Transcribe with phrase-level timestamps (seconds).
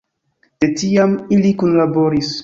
[0.63, 2.33] De tiam ili kunlaboris.